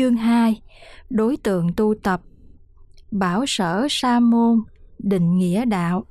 [0.00, 0.62] Chương 2
[1.10, 2.20] Đối tượng tu tập.
[3.10, 4.62] Bảo sở sa môn,
[4.98, 6.04] Định nghĩa đạo.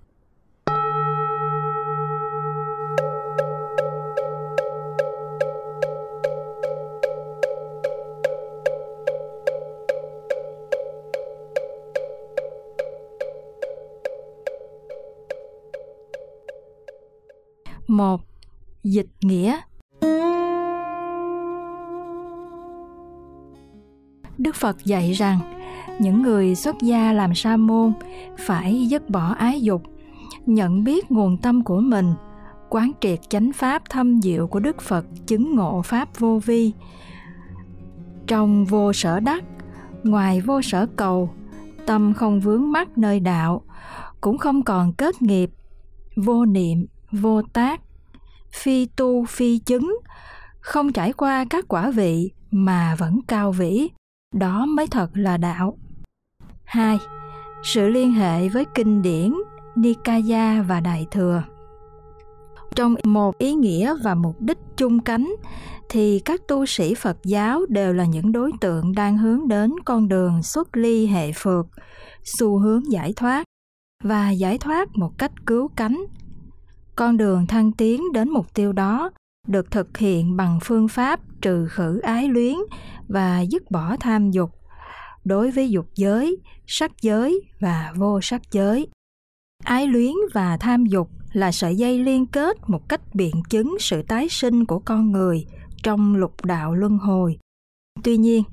[17.88, 18.21] Một,
[18.84, 19.59] Dịch nghĩa.
[24.59, 25.39] Phật dạy rằng
[25.99, 27.93] những người xuất gia làm sa môn
[28.39, 29.84] phải dứt bỏ ái dục,
[30.45, 32.13] nhận biết nguồn tâm của mình,
[32.70, 36.71] quán triệt chánh pháp thâm diệu của Đức Phật chứng ngộ pháp vô vi.
[38.27, 39.43] Trong vô sở đắc,
[40.03, 41.29] ngoài vô sở cầu,
[41.85, 43.62] tâm không vướng mắc nơi đạo,
[44.21, 45.51] cũng không còn kết nghiệp,
[46.15, 47.81] vô niệm, vô tác,
[48.51, 49.99] phi tu phi chứng,
[50.59, 53.89] không trải qua các quả vị mà vẫn cao vĩ
[54.33, 55.77] đó mới thật là đạo.
[56.63, 56.97] 2.
[57.63, 59.34] Sự liên hệ với kinh điển
[59.76, 61.43] Nikaya và Đại Thừa
[62.76, 65.36] Trong một ý nghĩa và mục đích chung cánh
[65.89, 70.08] thì các tu sĩ Phật giáo đều là những đối tượng đang hướng đến con
[70.08, 71.67] đường xuất ly hệ phượt,
[72.23, 73.44] xu hướng giải thoát
[74.04, 76.06] và giải thoát một cách cứu cánh.
[76.95, 79.11] Con đường thăng tiến đến mục tiêu đó
[79.48, 82.56] được thực hiện bằng phương pháp trừ khử ái luyến
[83.08, 84.52] và dứt bỏ tham dục
[85.26, 86.38] đối với dục giới,
[86.68, 88.88] sắc giới và vô sắc giới.
[89.64, 94.02] Ái luyến và tham dục là sợi dây liên kết một cách biện chứng sự
[94.02, 95.45] tái sinh của con người
[95.84, 97.38] trong lục đạo luân hồi.
[98.04, 98.44] Tuy nhiên,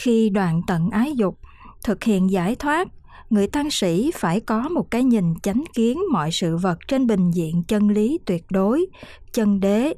[0.00, 1.38] khi đoạn tận ái dục,
[1.84, 2.88] thực hiện giải thoát,
[3.30, 7.30] người tăng sĩ phải có một cái nhìn chánh kiến mọi sự vật trên bình
[7.30, 8.86] diện chân lý tuyệt đối,
[9.32, 9.94] chân đế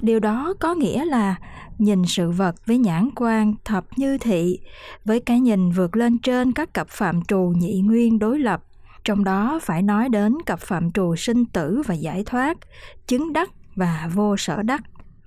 [0.00, 1.36] điều đó có nghĩa là
[1.78, 4.58] nhìn sự vật với nhãn quan thập như thị,
[5.04, 8.62] với cái nhìn vượt lên trên các cặp phạm trù nhị nguyên đối lập.
[9.04, 12.58] Trong đó phải nói đến cặp phạm trù sinh tử và giải thoát,
[13.06, 14.82] chứng đắc và vô sở đắc.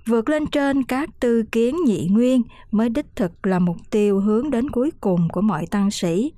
[0.05, 2.41] Vượt lên trên các tư kiến nhị nguyên
[2.71, 6.33] mới đích thực là mục tiêu hướng đến cuối cùng của mọi tăng sĩ.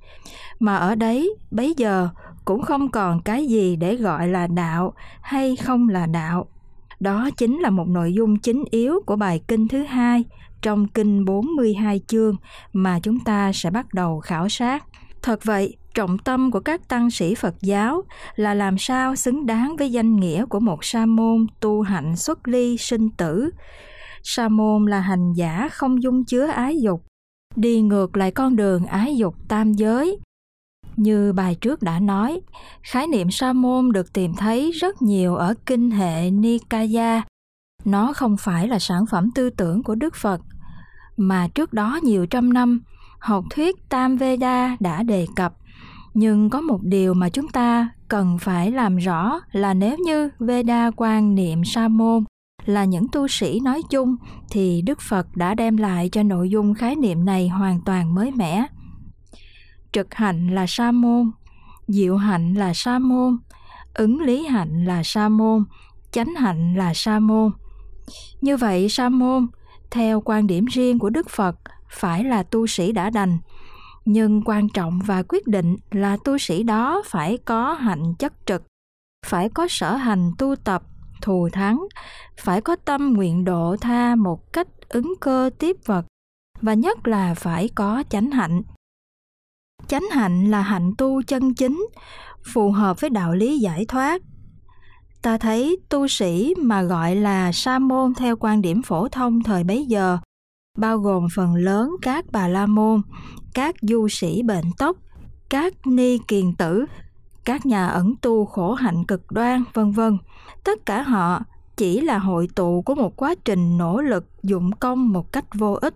[0.60, 2.08] Mà ở đấy, bấy giờ
[2.44, 4.92] cũng không còn cái gì để gọi là đạo
[5.22, 6.48] hay không là đạo
[7.00, 10.24] đó chính là một nội dung chính yếu của bài kinh thứ hai
[10.62, 12.36] trong kinh 42 chương
[12.72, 14.84] mà chúng ta sẽ bắt đầu khảo sát.
[15.22, 18.02] Thật vậy, trọng tâm của các tăng sĩ Phật giáo
[18.36, 22.48] là làm sao xứng đáng với danh nghĩa của một sa môn tu hạnh xuất
[22.48, 23.50] ly sinh tử.
[24.22, 27.04] Sa môn là hành giả không dung chứa ái dục,
[27.56, 30.18] đi ngược lại con đường ái dục tam giới
[30.96, 32.40] như bài trước đã nói,
[32.82, 37.22] khái niệm sa môn được tìm thấy rất nhiều ở kinh hệ Nikaya.
[37.84, 40.40] Nó không phải là sản phẩm tư tưởng của Đức Phật,
[41.16, 42.80] mà trước đó nhiều trăm năm,
[43.18, 45.54] học thuyết Tam Veda đã đề cập.
[46.14, 50.90] Nhưng có một điều mà chúng ta cần phải làm rõ là nếu như Veda
[50.96, 52.24] quan niệm sa môn
[52.66, 54.16] là những tu sĩ nói chung
[54.50, 58.30] thì Đức Phật đã đem lại cho nội dung khái niệm này hoàn toàn mới
[58.30, 58.66] mẻ
[59.92, 61.30] trực hạnh là sa môn,
[61.88, 63.38] diệu hạnh là sa môn,
[63.94, 65.64] ứng lý hạnh là sa môn,
[66.10, 67.50] chánh hạnh là sa môn.
[68.40, 69.46] Như vậy sa môn,
[69.90, 71.56] theo quan điểm riêng của đức phật,
[71.90, 73.38] phải là tu sĩ đã đành.
[74.04, 78.62] Nhưng quan trọng và quyết định là tu sĩ đó phải có hạnh chất trực,
[79.26, 80.82] phải có sở hành tu tập,
[81.22, 81.86] thù thắng,
[82.40, 86.06] phải có tâm nguyện độ tha một cách ứng cơ tiếp vật,
[86.60, 88.62] và nhất là phải có chánh hạnh
[89.90, 91.86] chánh hạnh là hạnh tu chân chính,
[92.52, 94.22] phù hợp với đạo lý giải thoát.
[95.22, 99.64] Ta thấy tu sĩ mà gọi là sa môn theo quan điểm phổ thông thời
[99.64, 100.18] bấy giờ,
[100.78, 103.02] bao gồm phần lớn các bà la môn,
[103.54, 104.96] các du sĩ bệnh tóc,
[105.48, 106.84] các ni kiền tử,
[107.44, 110.18] các nhà ẩn tu khổ hạnh cực đoan, vân vân.
[110.64, 111.42] Tất cả họ
[111.76, 115.72] chỉ là hội tụ của một quá trình nỗ lực dụng công một cách vô
[115.72, 115.94] ích.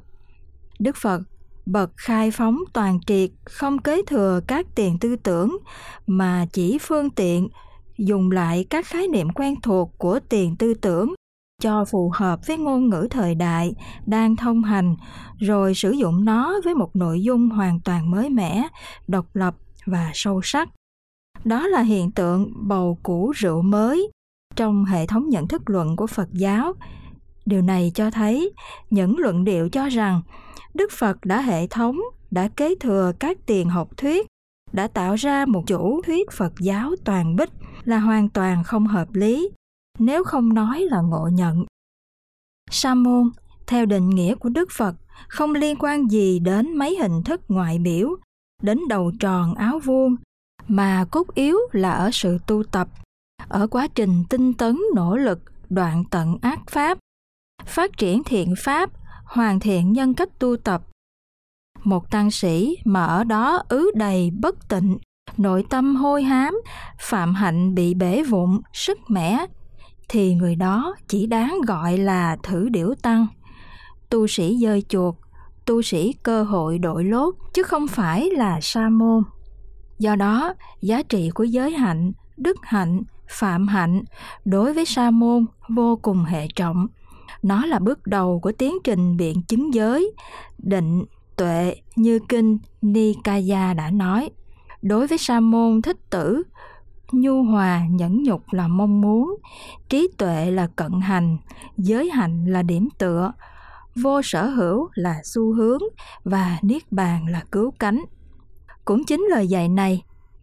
[0.78, 1.20] Đức phật
[1.66, 5.58] bậc khai phóng toàn triệt, không kế thừa các tiền tư tưởng,
[6.06, 7.48] mà chỉ phương tiện
[7.98, 11.14] dùng lại các khái niệm quen thuộc của tiền tư tưởng
[11.62, 13.74] cho phù hợp với ngôn ngữ thời đại
[14.06, 14.96] đang thông hành,
[15.38, 18.68] rồi sử dụng nó với một nội dung hoàn toàn mới mẻ,
[19.08, 19.54] độc lập
[19.86, 20.68] và sâu sắc.
[21.44, 24.10] Đó là hiện tượng bầu cũ rượu mới
[24.56, 26.72] trong hệ thống nhận thức luận của phật giáo
[27.46, 28.52] điều này cho thấy
[28.90, 30.22] những luận điệu cho rằng
[30.74, 31.98] Đức Phật đã hệ thống,
[32.30, 34.26] đã kế thừa các tiền học thuyết,
[34.72, 37.50] đã tạo ra một chủ thuyết Phật giáo toàn bích
[37.84, 39.50] là hoàn toàn không hợp lý,
[39.98, 41.64] nếu không nói là ngộ nhận.
[42.70, 43.30] Sa môn,
[43.66, 44.94] theo định nghĩa của Đức Phật,
[45.28, 48.16] không liên quan gì đến mấy hình thức ngoại biểu,
[48.62, 50.16] đến đầu tròn áo vuông,
[50.68, 52.88] mà cốt yếu là ở sự tu tập,
[53.48, 56.98] ở quá trình tinh tấn nỗ lực đoạn tận ác pháp,
[57.66, 58.90] phát triển thiện pháp,
[59.24, 60.82] hoàn thiện nhân cách tu tập.
[61.84, 64.98] Một tăng sĩ mà ở đó ứ đầy bất tịnh,
[65.36, 66.54] nội tâm hôi hám,
[67.00, 69.46] phạm hạnh bị bể vụn, sức mẻ,
[70.08, 73.26] thì người đó chỉ đáng gọi là thử điểu tăng.
[74.10, 75.14] Tu sĩ dơi chuột,
[75.66, 79.22] tu sĩ cơ hội đội lốt, chứ không phải là sa môn.
[79.98, 84.02] Do đó, giá trị của giới hạnh, đức hạnh, phạm hạnh
[84.44, 86.86] đối với sa môn vô cùng hệ trọng.
[87.44, 90.12] Nó là bước đầu của tiến trình biện chứng giới,
[90.58, 91.04] định,
[91.36, 94.30] tuệ như kinh Nikaya đã nói.
[94.82, 96.42] Đối với sa môn thích tử,
[97.12, 99.36] nhu hòa nhẫn nhục là mong muốn,
[99.88, 101.38] trí tuệ là cận hành,
[101.76, 103.32] giới hạnh là điểm tựa,
[104.02, 105.82] vô sở hữu là xu hướng
[106.24, 108.04] và niết bàn là cứu cánh.
[108.84, 110.02] Cũng chính lời dạy này,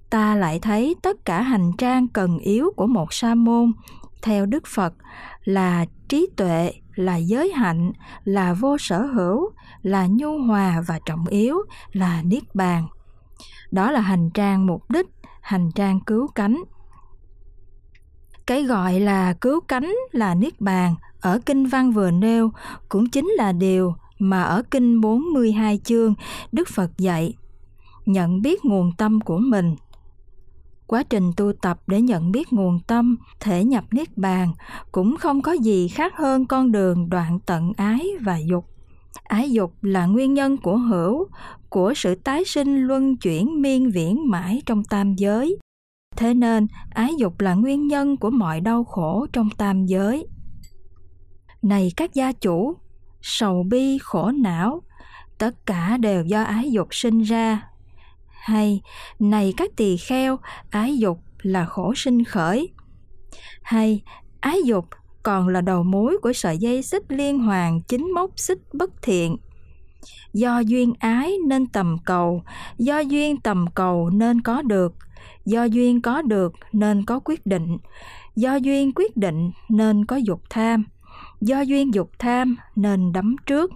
[0.09, 3.71] ta lại thấy tất cả hành trang cần yếu của một sa môn
[4.21, 4.93] theo Đức Phật
[5.43, 7.91] là trí tuệ, là giới hạnh,
[8.23, 9.49] là vô sở hữu,
[9.81, 11.57] là nhu hòa và trọng yếu,
[11.91, 12.87] là niết bàn.
[13.71, 15.07] Đó là hành trang mục đích,
[15.41, 16.63] hành trang cứu cánh.
[18.45, 22.51] Cái gọi là cứu cánh là niết bàn ở kinh văn vừa nêu
[22.89, 26.13] cũng chính là điều mà ở kinh 42 chương
[26.51, 27.33] Đức Phật dạy
[28.05, 29.75] nhận biết nguồn tâm của mình
[30.91, 34.53] quá trình tu tập để nhận biết nguồn tâm, thể nhập niết bàn,
[34.91, 38.65] cũng không có gì khác hơn con đường đoạn tận ái và dục.
[39.23, 41.27] Ái dục là nguyên nhân của hữu,
[41.69, 45.57] của sự tái sinh luân chuyển miên viễn mãi trong tam giới.
[46.15, 50.27] Thế nên, ái dục là nguyên nhân của mọi đau khổ trong tam giới.
[51.61, 52.75] Này các gia chủ,
[53.21, 54.81] sầu bi khổ não,
[55.37, 57.70] tất cả đều do ái dục sinh ra
[58.41, 58.81] hay,
[59.19, 60.39] này các tỳ kheo,
[60.69, 62.69] ái dục là khổ sinh khởi.
[63.61, 64.01] Hay,
[64.39, 64.85] ái dục
[65.23, 69.37] còn là đầu mối của sợi dây xích liên hoàn, chính mốc xích bất thiện.
[70.33, 72.43] Do duyên ái nên tầm cầu,
[72.77, 74.93] do duyên tầm cầu nên có được,
[75.45, 77.77] do duyên có được nên có quyết định,
[78.35, 80.85] do duyên quyết định nên có dục tham,
[81.41, 83.71] do duyên dục tham nên đấm trước,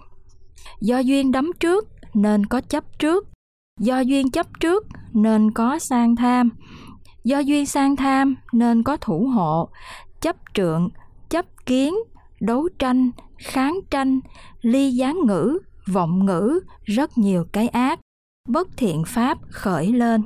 [0.80, 3.28] do duyên đấm trước nên có chấp trước
[3.80, 6.50] do duyên chấp trước nên có sang tham.
[7.24, 9.68] Do duyên sang tham nên có thủ hộ.
[10.20, 10.90] Chấp trượng,
[11.28, 11.94] chấp kiến,
[12.40, 14.20] đấu tranh, kháng tranh,
[14.60, 15.58] ly gián ngữ,
[15.92, 18.00] vọng ngữ, rất nhiều cái ác.
[18.48, 20.22] Bất thiện pháp khởi lên.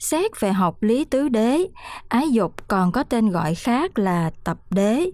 [0.00, 1.68] Xét về học lý tứ đế,
[2.08, 5.10] ái dục còn có tên gọi khác là tập đế.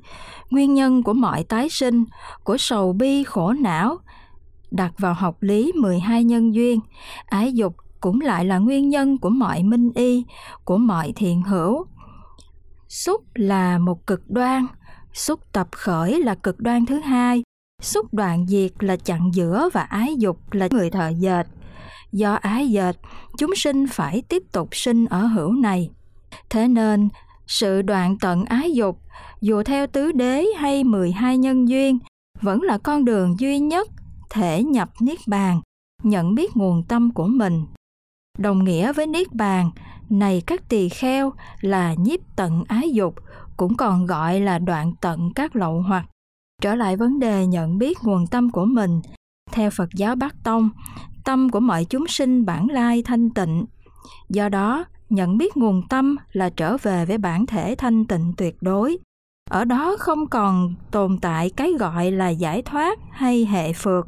[0.51, 2.05] Nguyên nhân của mọi tái sinh,
[2.45, 3.99] của sầu bi khổ não
[4.75, 6.81] đặt vào học lý 12 nhân duyên,
[7.27, 10.25] ái dục cũng lại là nguyên nhân của mọi minh y,
[10.65, 11.87] của mọi thiện hữu.
[12.89, 14.67] Xúc là một cực đoan,
[15.13, 17.43] xúc tập khởi là cực đoan thứ hai,
[17.83, 21.47] xúc đoạn diệt là chặn giữa và ái dục là người thợ dệt.
[22.13, 22.97] Do ái dệt,
[23.39, 25.91] chúng sinh phải tiếp tục sinh ở hữu này.
[26.51, 27.09] Thế nên,
[27.47, 28.99] sự đoạn tận ái dục,
[29.41, 31.99] dù theo tứ đế hay 12 nhân duyên,
[32.41, 33.89] vẫn là con đường duy nhất
[34.31, 35.61] thể nhập niết bàn,
[36.03, 37.65] nhận biết nguồn tâm của mình.
[38.39, 39.71] Đồng nghĩa với niết bàn,
[40.11, 43.15] này các tỳ kheo là nhiếp tận ái dục,
[43.57, 46.07] cũng còn gọi là đoạn tận các lậu hoặc.
[46.63, 49.01] Trở lại vấn đề nhận biết nguồn tâm của mình,
[49.53, 50.71] theo phật giáo bắc tông,
[51.25, 53.65] tâm của mọi chúng sinh bản lai thanh tịnh.
[54.29, 58.57] Do đó, nhận biết nguồn tâm là trở về với bản thể thanh tịnh tuyệt
[58.61, 58.99] đối.
[59.51, 64.07] Ở đó không còn tồn tại cái gọi là giải thoát hay hệ phược.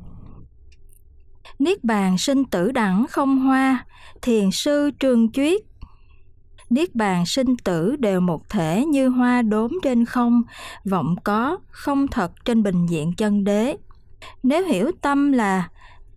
[1.58, 3.84] Niết bàn sinh tử đẳng không hoa,
[4.22, 5.66] thiền sư trường chuyết.
[6.70, 10.42] Niết bàn sinh tử đều một thể như hoa đốm trên không,
[10.84, 13.76] vọng có, không thật trên bình diện chân đế.
[14.42, 15.68] Nếu hiểu tâm là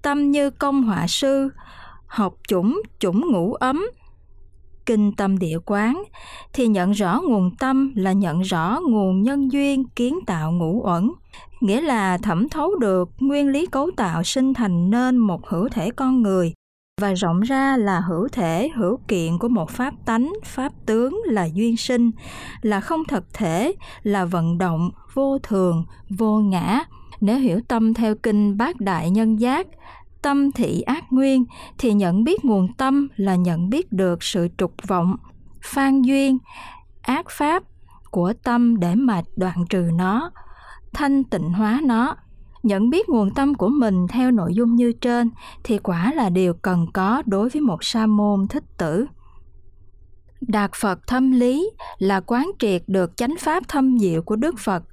[0.02, 1.50] tâm như công họa sư,
[2.08, 3.86] học chủng chủng ngũ ấm,
[4.86, 6.04] kinh tâm địa quán,
[6.54, 11.12] thì nhận rõ nguồn tâm là nhận rõ nguồn nhân duyên kiến tạo ngũ uẩn,
[11.62, 15.92] nghĩa là thẩm thấu được nguyên lý cấu tạo sinh thành nên một hữu thể
[15.92, 16.54] con người.
[17.02, 21.46] Và rộng ra là hữu thể, hữu kiện của một pháp tánh, pháp tướng là
[21.54, 22.12] duyên sinh.
[22.62, 23.74] Là không thật thể,
[24.04, 26.84] là vận động, vô thường, vô ngã.
[27.22, 29.68] Nếu hiểu tâm theo kinh bát đại nhân giác,
[30.22, 31.46] tâm thị ác nguyên,
[31.78, 35.16] thì nhận biết nguồn tâm là nhận biết được sự trục vọng,
[35.64, 36.38] phan duyên,
[37.02, 37.64] ác pháp
[38.12, 40.32] của tâm để mà đoạn trừ nó
[40.94, 42.16] thanh tịnh hóa nó.
[42.64, 45.30] Nhận biết nguồn tâm của mình theo nội dung như trên
[45.64, 49.06] thì quả là điều cần có đối với một sa môn thích tử.
[50.42, 54.84] Đạt phật thâm lý là quán triệt được chánh pháp thâm diệu của đức phật,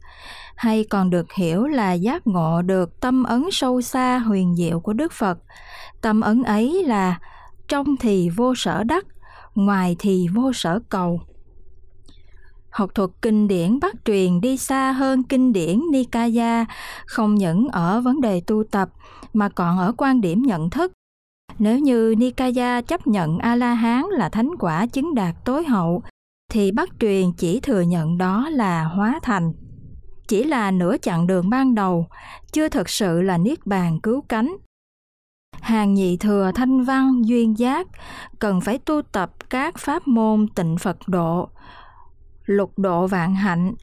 [0.56, 4.92] hay còn được hiểu là giác ngộ được tâm ấn sâu xa huyền diệu của
[4.92, 5.38] đức phật.
[6.02, 7.18] Tâm ấn ấy là
[7.68, 9.06] trong thì vô sở đắc,
[9.54, 11.20] ngoài thì vô sở cầu
[12.76, 16.64] học thuật kinh điển bắt truyền đi xa hơn kinh điển Nikaya,
[17.06, 18.88] không những ở vấn đề tu tập
[19.32, 20.92] mà còn ở quan điểm nhận thức.
[21.58, 26.02] Nếu như Nikaya chấp nhận A-la-hán là thánh quả chứng đạt tối hậu,
[26.50, 29.52] thì bắt truyền chỉ thừa nhận đó là hóa thành.
[30.28, 32.06] Chỉ là nửa chặng đường ban đầu,
[32.52, 34.56] chưa thực sự là niết bàn cứu cánh.
[35.60, 37.86] Hàng nhị thừa thanh văn duyên giác
[38.38, 41.48] cần phải tu tập các pháp môn tịnh Phật độ,
[42.46, 43.74] lục độ vạn hạnh,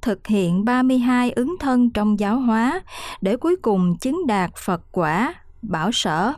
[0.00, 2.80] thực hiện 32 ứng thân trong giáo hóa
[3.20, 6.32] để cuối cùng chứng đạt Phật quả, bảo sở.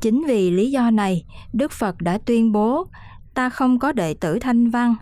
[0.00, 2.86] Chính vì lý do này, Đức Phật đã tuyên bố
[3.34, 4.94] ta không có đệ tử thanh văn.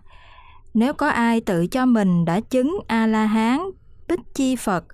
[0.75, 3.61] Nếu có ai tự cho mình đã chứng A-la-hán,
[4.09, 4.85] bích chi Phật,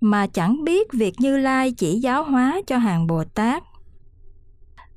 [0.00, 3.62] mà chẳng biết việc Như Lai chỉ giáo hóa cho hàng Bồ Tát.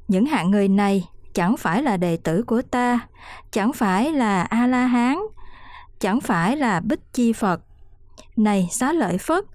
[0.08, 1.08] Những hạng người này
[1.40, 3.00] chẳng phải là đệ tử của ta,
[3.52, 5.18] chẳng phải là A-la-hán,
[6.00, 7.62] chẳng phải là bích chi Phật.
[8.38, 9.46] Này xá lợi Phất,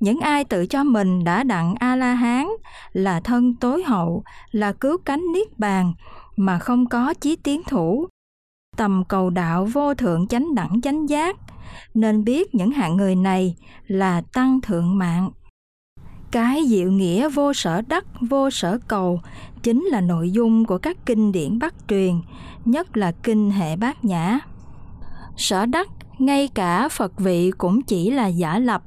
[0.00, 2.46] những ai tự cho mình đã đặng A-la-hán
[2.92, 5.92] là thân tối hậu, là cứu cánh niết bàn
[6.36, 8.06] mà không có chí tiến thủ,
[8.76, 11.36] tầm cầu đạo vô thượng chánh đẳng chánh giác,
[11.94, 15.30] nên biết những hạng người này là tăng thượng mạng.
[16.34, 19.20] Cái diệu nghĩa vô sở đắc, vô sở cầu
[19.62, 22.20] chính là nội dung của các kinh điển Bắc truyền,
[22.64, 24.38] nhất là kinh hệ bát nhã.
[25.36, 25.88] Sở đắc,
[26.18, 28.82] ngay cả Phật vị cũng chỉ là giả lập.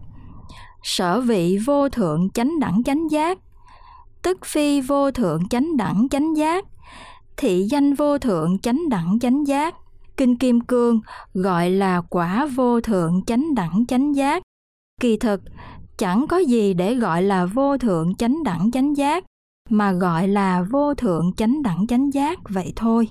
[0.84, 3.38] Sở vị vô thượng chánh đẳng chánh giác,
[4.22, 6.66] tức phi vô thượng chánh đẳng chánh giác,
[7.38, 9.76] thị danh vô thượng chánh đẳng chánh giác.
[10.18, 11.00] Kinh Kim Cương
[11.34, 14.44] gọi là quả vô thượng chánh đẳng chánh giác.
[15.02, 15.42] Kỳ thực,
[15.98, 19.24] chẳng có gì để gọi là vô thượng chánh đẳng chánh giác,
[19.70, 23.08] mà gọi là vô thượng chánh đẳng chánh giác vậy thôi.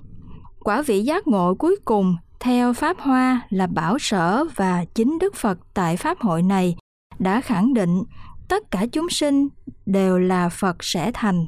[0.61, 5.35] Quả vị giác ngộ cuối cùng theo Pháp Hoa là bảo sở và chính Đức
[5.35, 6.77] Phật tại Pháp hội này
[7.19, 8.03] đã khẳng định
[8.49, 9.49] tất cả chúng sinh
[9.87, 11.47] đều là Phật sẽ thành.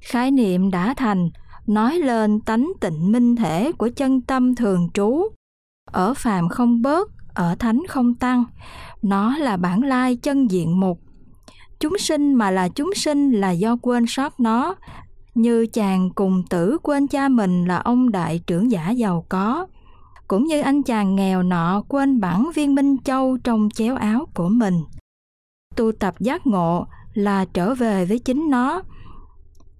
[0.00, 1.30] Khái niệm đã thành
[1.66, 5.22] nói lên tánh tịnh minh thể của chân tâm thường trú.
[5.92, 8.44] Ở phàm không bớt, ở thánh không tăng.
[9.02, 11.00] Nó là bản lai chân diện mục.
[11.80, 14.74] Chúng sinh mà là chúng sinh là do quên sót nó,
[15.34, 19.66] như chàng cùng tử quên cha mình là ông đại trưởng giả giàu có,
[20.28, 24.48] cũng như anh chàng nghèo nọ quên bản viên minh châu trong chéo áo của
[24.48, 24.74] mình.
[25.76, 28.82] Tu tập giác ngộ là trở về với chính nó.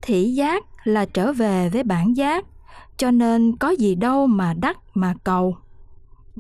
[0.03, 2.45] Thị giác là trở về với bản giác,
[2.97, 5.57] cho nên có gì đâu mà đắc mà cầu.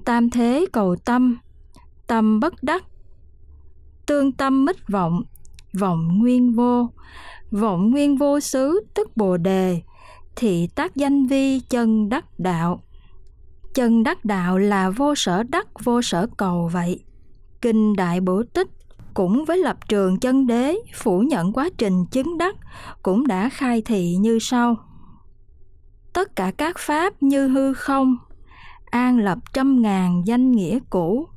[0.05, 1.39] Tam thế cầu tâm,
[2.07, 2.85] tâm bất đắc.
[4.07, 5.23] Tương tâm mít vọng,
[5.79, 6.91] vọng nguyên vô,
[7.51, 9.83] vọng nguyên vô xứ tức bồ đề,
[10.37, 12.81] thị tác danh vi chân đắc đạo.
[13.75, 17.05] Chân đắc đạo là vô sở đắc vô sở cầu vậy.
[17.61, 18.69] Kinh Đại Bổ Tích
[19.15, 22.57] cũng với lập trường chân đế phủ nhận quá trình chứng đắc
[23.03, 24.77] cũng đã khai thị như sau
[26.13, 28.17] tất cả các pháp như hư không
[28.91, 31.29] an lập trăm ngàn danh nghĩa cũ.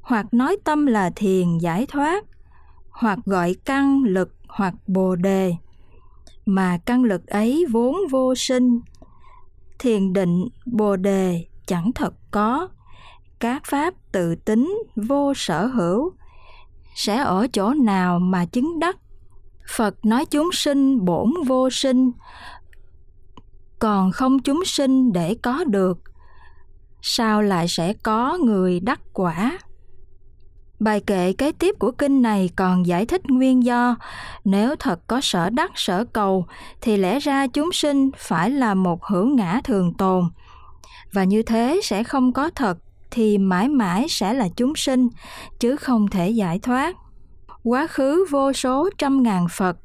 [0.00, 2.24] Hoặc nói tâm là thiền giải thoát,
[2.90, 5.54] hoặc gọi căn lực hoặc bồ đề.
[6.46, 8.80] Mà căn lực ấy vốn vô sinh,
[9.78, 12.68] thiền định, bồ đề chẳng thật có.
[13.38, 16.12] Các pháp tự tính vô sở hữu,
[16.94, 18.96] sẽ ở chỗ nào mà chứng đắc?
[19.76, 22.10] Phật nói chúng sinh bổn vô sinh,
[23.78, 25.98] còn không chúng sinh để có được
[27.06, 29.58] sao lại sẽ có người đắc quả?
[30.80, 33.96] Bài kệ kế tiếp của kinh này còn giải thích nguyên do,
[34.44, 36.46] nếu thật có sở đắc, sở cầu,
[36.80, 40.24] thì lẽ ra chúng sinh phải là một hữu ngã thường tồn.
[41.12, 42.78] Và như thế sẽ không có thật,
[43.10, 45.08] thì mãi mãi sẽ là chúng sinh,
[45.60, 46.96] chứ không thể giải thoát.
[47.62, 49.76] Quá khứ vô số trăm ngàn phật,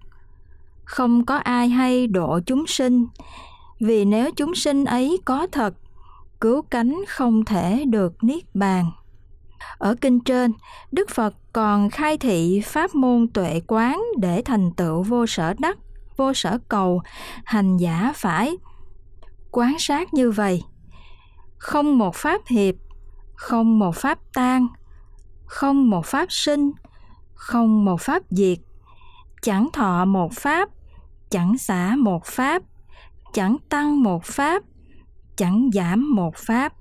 [0.86, 3.06] không có ai hay độ chúng sinh.
[3.80, 5.74] Vì nếu chúng sinh ấy có thật
[6.42, 8.92] cứu cánh không thể được niết bàn.
[9.78, 10.54] Ở kinh trên,
[10.92, 15.78] đức phật còn khai thị pháp môn tuệ quán để thành tựu vô sở đắc,
[16.18, 17.02] vô sở cầu,
[17.44, 18.58] hành giả phải.
[19.52, 20.64] Quán sát như vậy,
[21.58, 22.76] không một pháp hiệp,
[23.36, 24.68] không một pháp tan
[25.50, 26.72] không một pháp sinh,
[27.34, 28.58] không một pháp diệt.
[29.42, 30.70] Chẳng thọ một pháp,
[31.30, 32.64] chẳng xả một pháp,
[33.34, 34.64] chẳng tăng một pháp
[35.40, 36.74] chẳng giảm một pháp.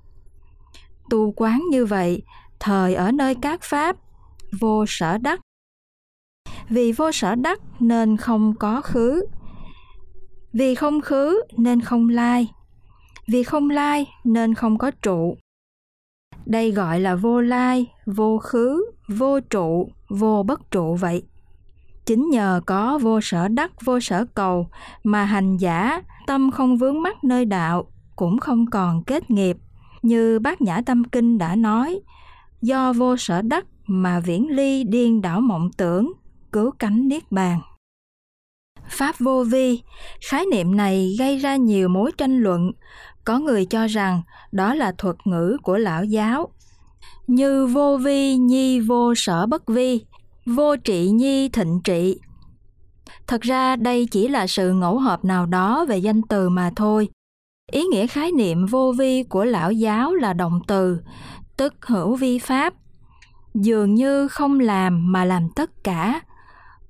[1.09, 2.23] Tu quán như vậy,
[2.59, 3.95] thời ở nơi các pháp,
[4.59, 5.39] vô sở đắc.
[6.69, 9.25] Vì vô sở đắc nên không có khứ.
[10.53, 12.51] Vì không khứ nên không lai.
[13.27, 15.37] Vì không lai nên không có trụ.
[16.45, 21.23] Đây gọi là vô lai, vô khứ, vô trụ, vô bất trụ vậy.
[22.05, 24.67] Chính nhờ có vô sở đắc, vô sở cầu
[25.03, 27.87] mà hành giả, tâm không vướng mắc nơi đạo
[28.19, 29.57] cũng không còn kết nghiệp,
[30.01, 31.99] như bác nhã tâm kinh đã nói.
[32.61, 36.13] Do vô sở đắc mà viễn ly điên đảo mộng tưởng,
[36.51, 37.61] cứu cánh niết bàn.
[38.89, 39.81] Pháp vô vi,
[40.29, 42.71] khái niệm này gây ra nhiều mối tranh luận.
[43.23, 44.21] Có người cho rằng
[44.51, 46.49] đó là thuật ngữ của lão giáo.
[47.27, 50.01] Như vô vi, nhi vô sở bất vi,
[50.45, 52.19] vô trị nhi thịnh trị.
[53.27, 57.09] Thật ra đây chỉ là sự ngẫu hợp nào đó về danh từ mà thôi
[57.71, 60.99] ý nghĩa khái niệm vô vi của lão giáo là động từ,
[61.57, 62.73] tức hữu vi pháp.
[63.53, 66.21] Dường như không làm mà làm tất cả.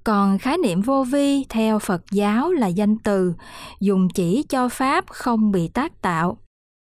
[0.03, 3.33] Còn khái niệm vô vi theo phật giáo là danh từ,
[3.79, 6.37] dùng chỉ cho pháp không bị tác tạo.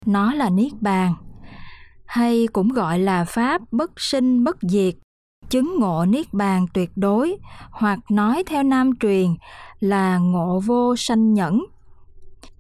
[0.06, 1.16] Nó là niết bàn,
[2.06, 4.96] hay cũng gọi là pháp bất sinh bất diệt,
[5.50, 7.38] chứng ngộ niết bàn tuyệt đối,
[7.72, 9.28] hoặc nói theo nam truyền
[9.80, 11.66] là ngộ vô sanh nhẫn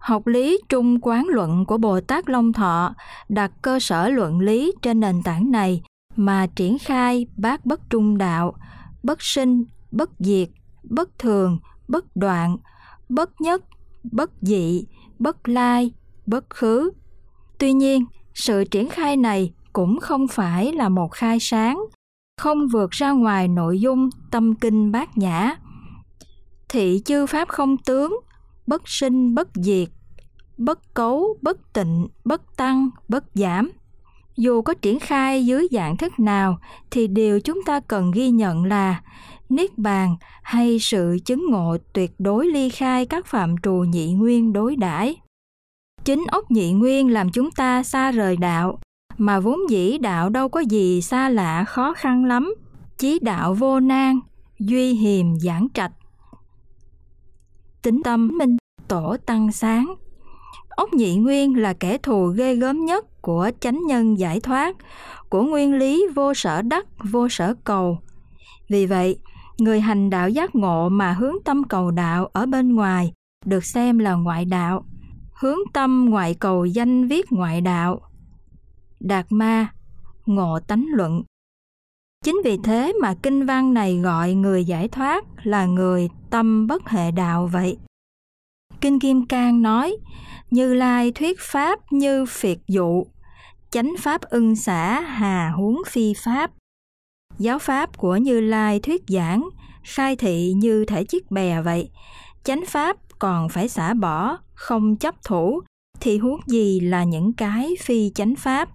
[0.01, 2.93] học lý trung quán luận của bồ tát long thọ
[3.29, 5.81] đặt cơ sở luận lý trên nền tảng này
[6.15, 8.53] mà triển khai bát bất trung đạo,
[9.03, 10.49] bất sinh, bất diệt,
[10.83, 12.57] bất thường, bất đoạn,
[13.09, 13.63] bất nhất,
[14.11, 14.85] bất dị,
[15.19, 15.91] bất lai,
[16.25, 16.91] bất khứ.
[17.57, 21.79] Tuy nhiên, sự triển khai này cũng không phải là một khai sáng,
[22.37, 25.55] không vượt ra ngoài nội dung tâm kinh bát nhã.
[26.69, 28.19] Thị chư pháp không tướng
[28.71, 29.89] bất sinh, bất diệt,
[30.57, 33.71] bất cấu, bất tịnh, bất tăng, bất giảm.
[34.37, 36.59] Dù có triển khai dưới dạng thức nào,
[36.91, 39.01] thì điều chúng ta cần ghi nhận là
[39.49, 44.53] niết bàn hay sự chứng ngộ tuyệt đối ly khai các phạm trù nhị nguyên
[44.53, 45.15] đối đãi.
[46.03, 48.79] Chính ốc nhị nguyên làm chúng ta xa rời đạo,
[49.17, 52.53] mà vốn dĩ đạo đâu có gì xa lạ khó khăn lắm.
[52.97, 54.19] Chí đạo vô nan,
[54.59, 55.91] duy hiềm giảng trạch.
[57.81, 58.57] Tính tâm minh
[58.91, 59.93] tổ tăng sáng.
[60.69, 64.75] Ốc nhị nguyên là kẻ thù ghê gớm nhất của chánh nhân giải thoát,
[65.29, 67.99] của nguyên lý vô sở đắc vô sở cầu.
[68.69, 69.19] Vì vậy,
[69.59, 73.13] người hành đạo giác ngộ mà hướng tâm cầu đạo ở bên ngoài
[73.45, 74.85] được xem là ngoại đạo,
[75.41, 78.01] hướng tâm ngoại cầu danh viết ngoại đạo.
[78.99, 79.67] Đạt ma,
[80.25, 81.23] ngộ tánh luận.
[82.25, 86.89] Chính vì thế mà kinh văn này gọi người giải thoát là người tâm bất
[86.89, 87.77] hệ đạo vậy
[88.81, 89.97] kinh kim cang nói,
[90.51, 93.05] như lai thuyết pháp như phiệt dụ,
[93.69, 96.51] chánh pháp ưng xả, hà huống phi pháp.
[97.37, 99.49] Giáo pháp của như lai thuyết giảng
[99.83, 101.89] khai thị như thể chiếc bè vậy.
[102.43, 105.61] Chánh pháp còn phải xả bỏ, không chấp thủ,
[105.99, 108.69] thì huống gì là những cái phi chánh pháp?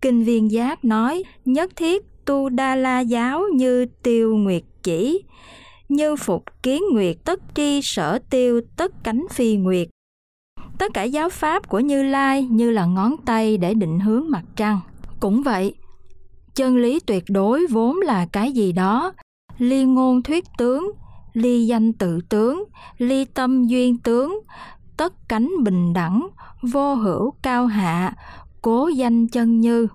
[0.00, 5.22] Kinh viên giác nói, nhất thiết tu đa la giáo như tiêu nguyệt chỉ
[5.92, 9.88] như phục kiến nguyệt tất tri, sở tiêu tất cánh phi nguyệt.
[10.78, 14.44] Tất cả giáo pháp của như lai như là ngón tay để định hướng mặt
[14.56, 14.80] trăng.
[15.20, 15.74] Cũng vậy,
[16.54, 19.12] chân lý tuyệt đối vốn là cái gì đó.
[19.58, 20.92] Ly ngôn thuyết tướng,
[21.32, 22.64] ly danh tự tướng,
[22.98, 24.40] ly tâm duyên tướng,
[24.96, 26.28] tất cánh bình đẳng,
[26.72, 28.14] vô hữu cao hạ,
[28.62, 29.86] cố danh chân như.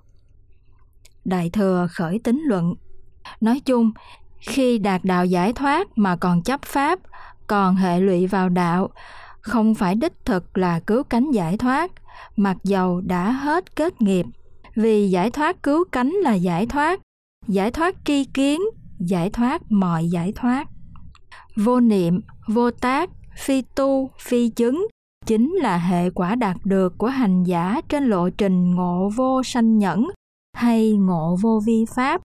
[1.25, 2.73] Đại thừa khởi tính luận.
[3.41, 3.91] Nói chung
[4.47, 6.99] khi đạt đạo giải thoát mà còn chấp pháp,
[7.47, 8.89] còn hệ lụy vào đạo,
[9.41, 11.91] không phải đích thực là cứu cánh giải thoát,
[12.36, 14.25] mặc dầu đã hết kết nghiệp.
[14.75, 16.99] Vì giải thoát cứu cánh là giải thoát
[17.47, 18.62] giải thoát tri kiến,
[18.99, 20.67] giải thoát mọi giải thoát.
[21.55, 24.88] Vô niệm, vô tác, phi tu, phi chứng
[25.25, 29.77] chính là hệ quả đạt được của hành giả trên lộ trình ngộ vô sanh
[29.77, 30.07] nhẫn
[30.53, 32.21] hay ngộ vô vi pháp.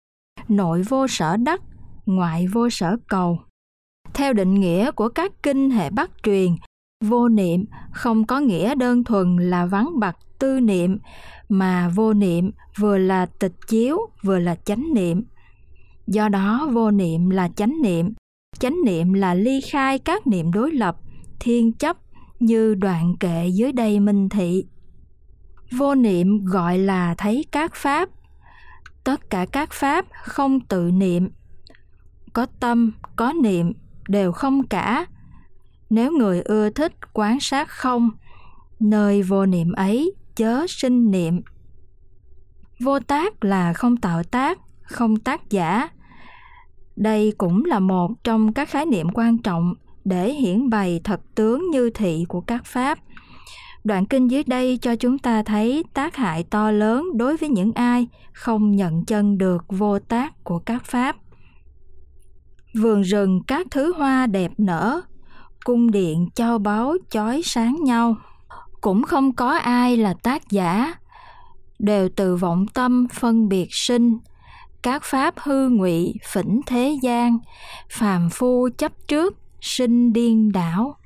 [0.48, 1.60] Nội vô sở đắc
[2.08, 3.38] ngoại vô sở cầu.
[4.14, 6.56] Theo định nghĩa của các kinh hệ bắc truyền,
[7.04, 10.98] vô niệm không có nghĩa đơn thuần là vắng bặt tư niệm,
[11.48, 15.24] mà vô niệm vừa là tịch chiếu vừa là chánh niệm.
[16.06, 18.14] Do đó, vô niệm là chánh niệm
[18.58, 20.96] chánh niệm là ly khai các niệm đối lập,
[21.40, 21.96] thiên chấp
[22.40, 24.64] như đoạn kệ dưới đây minh thị.
[25.70, 28.08] Vô niệm gọi là thấy các pháp.
[29.04, 31.28] Tất cả các pháp không tự niệm
[32.32, 33.72] có tâm, có niệm
[34.08, 35.06] đều không cả.
[35.90, 38.10] Nếu người ưa thích quán sát không,
[38.80, 41.42] nơi vô niệm ấy chớ sinh niệm.
[42.80, 45.88] Vô tác là không tạo tác, không tác giả.
[46.96, 51.70] Đây cũng là một trong các khái niệm quan trọng để hiển bày thật tướng
[51.70, 52.98] như thị của các pháp.
[53.84, 57.72] Đoạn kinh dưới đây cho chúng ta thấy tác hại to lớn đối với những
[57.72, 61.16] ai không nhận chân được vô tác của các pháp
[62.74, 65.00] vườn rừng các thứ hoa đẹp nở
[65.64, 68.16] cung điện châu báu chói sáng nhau.
[68.80, 70.94] Cũng không có ai là tác giả
[71.78, 74.18] đều từ vọng tâm phân biệt sinh.
[74.82, 77.38] Các pháp hư ngụy phỉnh thế gian
[77.90, 80.96] phàm phu chấp trước sinh điên đảo.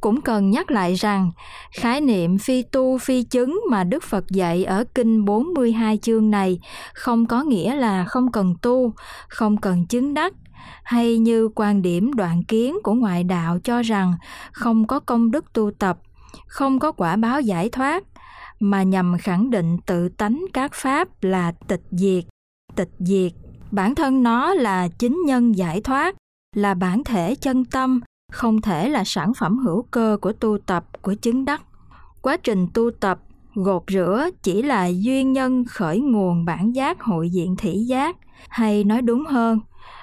[0.00, 1.30] Cũng cần nhắc lại rằng
[1.72, 6.60] khái niệm phi tu phi chứng mà Đức Phật dạy ở kinh 42 chương này
[6.94, 8.92] không có nghĩa là không cần tu,
[9.28, 10.32] không cần chứng đắc,
[10.84, 14.12] hay như quan điểm đoạn kiến của ngoại đạo cho rằng
[14.52, 15.98] không có công đức tu tập,
[16.46, 18.04] không có quả báo giải thoát,
[18.60, 22.24] mà nhằm khẳng định tự tánh các pháp là tịch diệt,
[22.74, 23.32] tịch diệt.
[23.70, 26.14] Bản thân nó là chính nhân giải thoát,
[26.56, 28.00] là bản thể chân tâm,
[28.32, 31.62] không thể là sản phẩm hữu cơ của tu tập của chứng đắc.
[32.22, 33.18] Quá trình tu tập
[33.54, 38.16] gột rửa chỉ là duyên nhân khởi nguồn bản giác hội diện thị giác,
[38.48, 39.60] hay nói đúng hơn,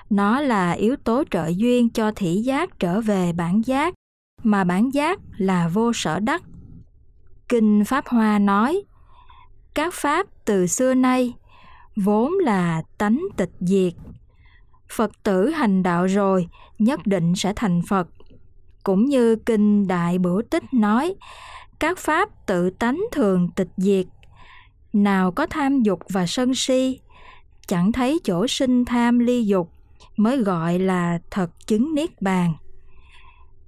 [0.09, 3.93] nó là yếu tố trợ duyên cho thị giác trở về bản giác,
[4.43, 6.43] mà bản giác là vô sở đắc.
[7.49, 8.81] Kinh Pháp Hoa nói,
[9.73, 11.33] các pháp từ xưa nay
[11.95, 13.93] vốn là tánh tịch diệt.
[14.89, 16.47] Phật tử hành đạo rồi
[16.79, 18.07] nhất định sẽ thành Phật.
[18.83, 21.15] Cũng như Kinh Đại Bửu Tích nói,
[21.79, 24.05] các pháp tự tánh thường tịch diệt.
[24.93, 26.99] Nào có tham dục và sân si,
[27.67, 29.71] chẳng thấy chỗ sinh tham ly dục,
[30.17, 32.53] mới gọi là thật chứng niết bàn.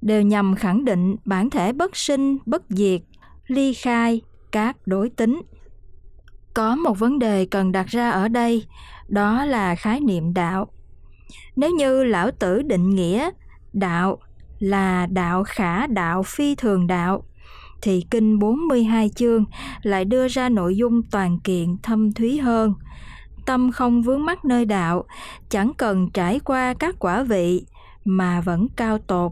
[0.01, 3.01] Đều nhằm khẳng định bản thể bất sinh, bất diệt,
[3.47, 5.41] ly khai các đối tính.
[6.53, 8.65] Có một vấn đề cần đặt ra ở đây,
[9.07, 10.67] đó là khái niệm đạo.
[11.55, 13.29] Nếu như lão tử định nghĩa
[13.73, 14.17] đạo
[14.59, 17.23] là đạo khả đạo phi thường đạo,
[17.81, 19.45] thì kinh 42 chương
[19.81, 22.73] lại đưa ra nội dung toàn kiện thâm thúy hơn–
[23.49, 25.05] tâm không vướng mắc nơi đạo,
[25.49, 27.65] chẳng cần trải qua các quả vị
[28.05, 29.31] mà vẫn cao tột.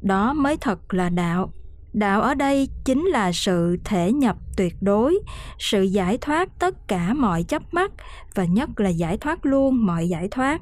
[0.00, 1.52] Đó mới thật là đạo.
[1.92, 5.18] Đạo ở đây chính là sự thể nhập tuyệt đối,
[5.58, 7.90] sự giải thoát tất cả mọi chấp mắc
[8.34, 10.60] và nhất là giải thoát luôn mọi giải thoát.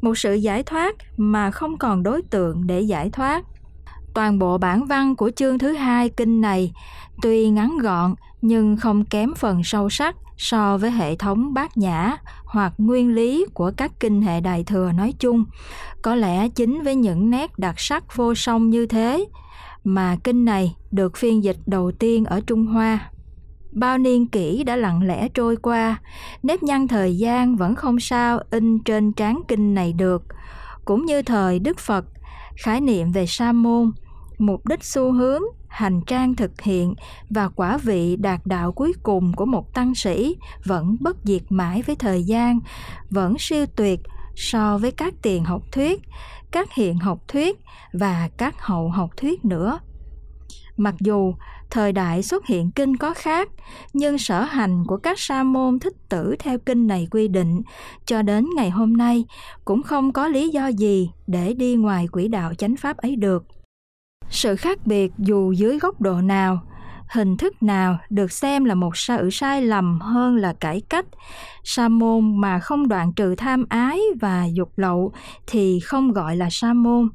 [0.00, 3.44] Một sự giải thoát mà không còn đối tượng để giải thoát.
[4.16, 6.72] Toàn bộ bản văn của chương thứ hai kinh này.
[7.22, 12.16] Tuy ngắn gọn, nhưng không kém phần sâu sắc so với hệ thống bát nhã
[12.44, 15.44] hoặc nguyên lý của các kinh hệ đại thừa nói chung.
[16.02, 19.24] Có lẽ chính với những nét đặc sắc vô song như thế
[19.84, 23.10] mà kinh này được phiên dịch đầu tiên ở trung hoa.
[23.72, 25.96] Bao niên kỷ đã lặng lẽ trôi qua,
[26.42, 30.22] nếp nhăn thời gian vẫn không sao in trên trán kinh này được.
[30.84, 32.04] Cũng như thời đức phật,
[32.56, 33.92] khái niệm về sa môn
[34.38, 36.94] mục đích xu hướng, hành trang thực hiện
[37.30, 41.82] và quả vị đạt đạo cuối cùng của một tăng sĩ vẫn bất diệt mãi
[41.82, 42.60] với thời gian,
[43.10, 44.00] vẫn siêu tuyệt
[44.36, 46.02] so với các tiền học thuyết,
[46.50, 47.60] các hiện học thuyết
[47.92, 49.78] và các hậu học thuyết nữa.
[50.76, 51.34] Mặc dù
[51.70, 53.48] thời đại xuất hiện kinh có khác,
[53.92, 57.62] nhưng sở hành của các sa môn thích tử theo kinh này quy định,
[58.06, 59.24] cho đến ngày hôm nay
[59.64, 63.44] cũng không có lý do gì để đi ngoài quỹ đạo chánh pháp ấy được
[64.30, 66.60] sự khác biệt dù dưới góc độ nào,
[67.14, 71.06] hình thức nào được xem là một sự sai lầm hơn là cải cách.
[71.64, 75.12] Sa môn mà không đoạn trừ tham ái và dục lậu
[75.46, 77.08] thì không gọi là sa môn.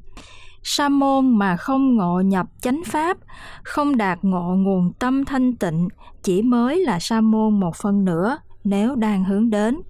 [0.62, 3.16] Sa môn mà không ngộ nhập chánh pháp,
[3.62, 5.88] không đạt ngộ nguồn tâm thanh tịnh
[6.22, 9.80] chỉ mới là sa môn một phần nữa nếu đang hướng đến.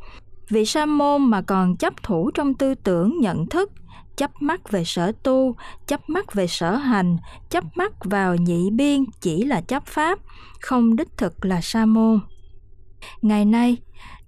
[0.48, 3.70] Vị sa môn mà còn chấp thủ trong tư tưởng, nhận thức
[4.16, 5.54] chấp mắc về sở tu
[5.86, 7.16] chấp mắc về sở hành
[7.50, 10.18] chấp mắc vào nhị biên chỉ là chấp pháp,
[10.60, 12.20] không đích thực là sa môn.
[13.22, 13.76] Ngày nay,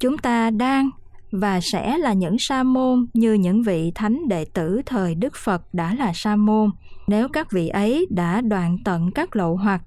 [0.01, 0.91] chúng ta đang
[1.33, 5.75] và sẽ là những sa môn như những vị thánh đệ tử thời đức phật
[5.75, 6.71] đã là sa môn.
[7.07, 9.83] Nếu các vị ấy đã đoạn tận các lậu hoặc,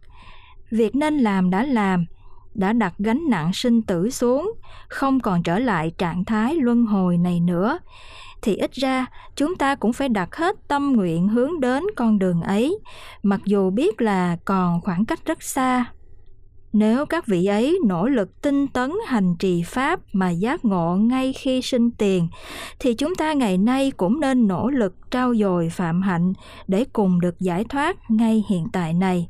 [0.72, 2.06] việc nên làm đã làm,
[2.54, 4.54] đã đặt gánh nặng sinh tử xuống,
[4.88, 7.80] không còn trở lại trạng thái luân hồi này nữa
[8.42, 12.42] thì ít ra chúng ta cũng phải đặt hết tâm nguyện hướng đến con đường
[12.42, 12.80] ấy,
[13.24, 15.86] mặc dù biết là còn khoảng cách rất xa.
[16.74, 21.34] Nếu các vị ấy nỗ lực tinh tấn hành trì pháp mà giác ngộ ngay
[21.34, 22.28] khi sinh tiền,
[22.80, 26.34] thì chúng ta ngày nay cũng nên nỗ lực trao dồi phạm hạnh
[26.68, 29.30] để cùng được giải thoát ngay hiện tại này.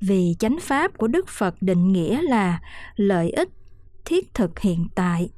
[0.00, 2.60] Vì chánh pháp của đức phật định nghĩa là
[2.96, 3.48] lợi ích
[4.04, 5.30] thiết thực hiện tại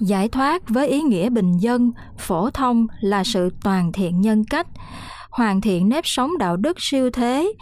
[0.00, 4.66] giải thoát với ý nghĩa bình dân, phổ thông là sự toàn thiện nhân cách.
[5.30, 7.52] Hoàn thiện nếp sống đạo đức siêu thế,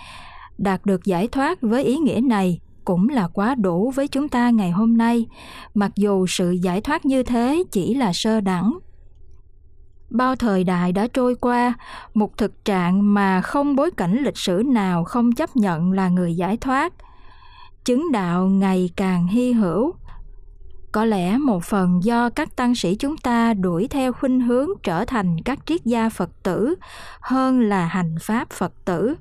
[0.58, 4.50] đạt được giải thoát với ý nghĩa này cũng là quá đủ với chúng ta
[4.50, 5.26] ngày hôm nay.
[5.74, 8.78] Mặc dù sự giải thoát như thế chỉ là sơ đẳng.
[10.10, 11.74] Bao thời đại đã trôi qua,
[12.14, 16.34] một thực trạng mà không bối cảnh lịch sử nào không chấp nhận là người
[16.34, 16.92] giải thoát.
[17.84, 19.94] Chứng đạo ngày càng hy hữu
[20.92, 25.04] có lẽ một phần do các tăng sĩ chúng ta đuổi theo khuynh hướng trở
[25.04, 26.74] thành các triết gia phật tử
[27.20, 29.14] hơn là hành pháp phật tử.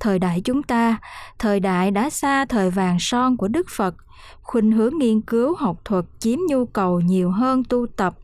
[0.00, 0.96] Thời đại chúng ta,
[1.38, 3.94] thời đại đã xa thời vàng son của đức phật,
[4.42, 8.14] khuynh hướng nghiên cứu học thuật chiếm nhu cầu nhiều hơn tu tập.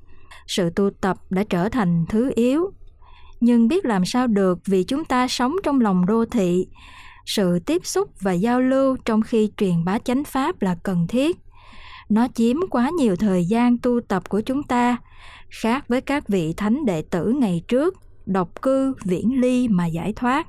[0.46, 2.70] Sự tu tập đã trở thành thứ yếu.
[3.40, 6.66] Nhưng biết làm sao được vì chúng ta sống trong lòng đô thị.
[7.26, 11.36] Sự tiếp xúc và giao lưu trong khi truyền bá chánh pháp là cần thiết
[12.10, 14.96] nó chiếm quá nhiều thời gian tu tập của chúng ta.
[15.62, 17.94] Khác với các vị thánh đệ tử ngày trước,
[18.26, 20.46] độc cư, viễn ly mà giải thoát.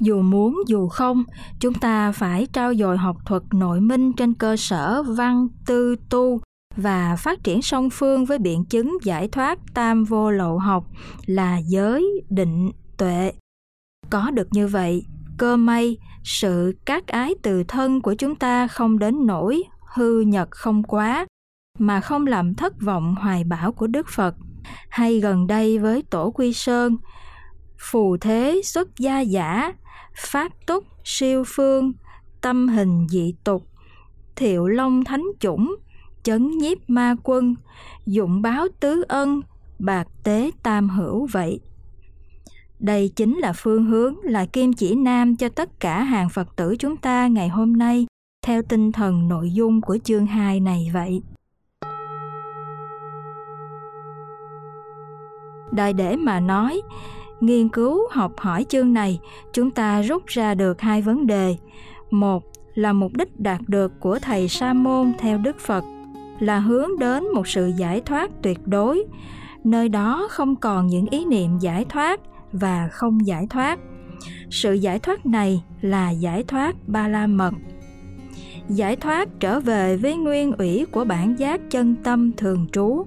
[0.00, 1.24] Dù muốn, dù không,
[1.60, 6.40] chúng ta phải trao dồi học thuật nội minh trên cơ sở văn, tư, tu
[6.76, 10.84] và phát triển song phương với biện chứng giải thoát tam vô lậu học
[11.26, 13.32] là giới, định, tuệ.
[14.10, 15.06] Có được như vậy,
[15.38, 19.62] cơ may, sự các ái từ thân của chúng ta không đến nỗi
[19.94, 21.26] hư nhật không quá,
[21.78, 24.34] mà không làm thất vọng hoài bão của đức phật.
[24.88, 26.96] Hay gần đây với tổ quy sơn,
[27.78, 29.72] phù thế xuất gia giả,
[30.16, 31.92] pháp túc, siêu phương,
[32.40, 33.68] tâm hình dị tục,
[34.36, 35.76] thiệu long thánh chủng,
[36.22, 37.54] chấn nhiếp ma quân,
[38.06, 39.40] dụng báo tứ ân,
[39.78, 41.60] bạc tế tam hữu vậy.
[42.78, 46.76] Đây chính là phương hướng là kim chỉ nam cho tất cả hàng phật tử
[46.78, 48.06] chúng ta ngày hôm nay
[48.44, 51.22] theo tinh thần nội dung của chương 2 này vậy.
[55.72, 56.82] Đại để mà nói,
[57.40, 59.20] nghiên cứu học hỏi chương này,
[59.52, 61.56] chúng ta rút ra được hai vấn đề.
[62.10, 62.42] Một
[62.74, 65.84] là mục đích đạt được của thầy sa môn theo Đức Phật
[66.38, 69.04] là hướng đến một sự giải thoát tuyệt đối,
[69.64, 72.20] nơi đó không còn những ý niệm giải thoát
[72.52, 73.78] và không giải thoát.
[74.50, 77.54] Sự giải thoát này là giải thoát ba la mật
[78.68, 83.06] giải thoát trở về với nguyên ủy của bản giác chân tâm thường trú.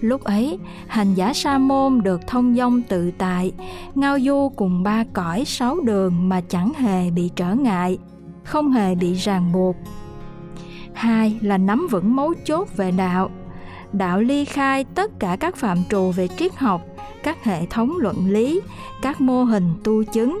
[0.00, 3.52] Lúc ấy, hành giả sa môn được thông dong tự tại,
[3.94, 7.98] ngao du cùng ba cõi sáu đường mà chẳng hề bị trở ngại,
[8.44, 9.76] không hề bị ràng buộc.
[10.92, 13.30] Hai là nắm vững mấu chốt về đạo.
[13.92, 16.82] Đạo ly khai tất cả các phạm trù về triết học,
[17.22, 18.60] các hệ thống luận lý,
[19.02, 20.40] các mô hình tu chứng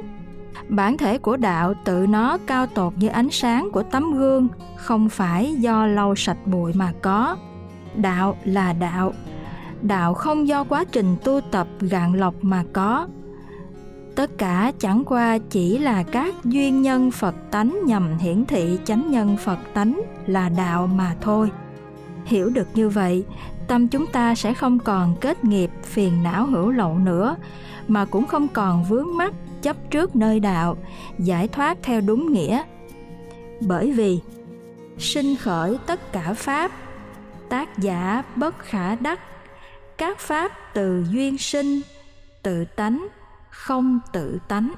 [0.68, 5.08] bản thể của đạo tự nó cao tột như ánh sáng của tấm gương, không
[5.08, 7.36] phải do lau sạch bụi mà có.
[7.94, 9.12] Đạo là đạo.
[9.82, 13.08] Đạo không do quá trình tu tập gạn lọc mà có.
[14.14, 19.10] Tất cả chẳng qua chỉ là các duyên nhân phật tánh nhằm hiển thị chánh
[19.10, 21.50] nhân phật tánh là đạo mà thôi.
[22.24, 23.24] Hiểu được như vậy,
[23.68, 27.36] tâm chúng ta sẽ không còn kết nghiệp phiền não hữu lậu nữa,
[27.88, 30.76] mà cũng không còn vướng mắc chấp trước nơi đạo,
[31.18, 32.62] giải thoát theo đúng nghĩa.
[33.60, 34.20] Bởi vì,
[34.98, 36.70] sinh khởi tất cả pháp,
[37.48, 39.20] tác giả bất khả đắc,
[39.98, 41.80] các pháp từ duyên sinh,
[42.42, 43.08] tự tánh,
[43.50, 44.74] không tự tánh.